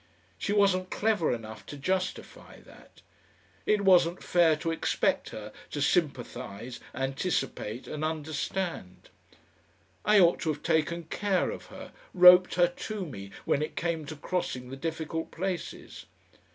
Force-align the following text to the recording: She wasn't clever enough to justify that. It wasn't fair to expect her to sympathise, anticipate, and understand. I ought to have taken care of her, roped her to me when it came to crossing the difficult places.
She 0.39 0.51
wasn't 0.51 0.89
clever 0.89 1.31
enough 1.31 1.63
to 1.67 1.77
justify 1.77 2.59
that. 2.61 3.03
It 3.67 3.81
wasn't 3.81 4.23
fair 4.23 4.55
to 4.55 4.71
expect 4.71 5.29
her 5.29 5.53
to 5.69 5.79
sympathise, 5.79 6.79
anticipate, 6.95 7.85
and 7.87 8.03
understand. 8.03 9.09
I 10.03 10.19
ought 10.19 10.39
to 10.39 10.49
have 10.53 10.63
taken 10.63 11.03
care 11.03 11.51
of 11.51 11.67
her, 11.67 11.91
roped 12.15 12.55
her 12.55 12.67
to 12.69 13.05
me 13.05 13.29
when 13.45 13.61
it 13.61 13.75
came 13.75 14.05
to 14.07 14.15
crossing 14.15 14.71
the 14.71 14.75
difficult 14.75 15.29
places. 15.29 16.07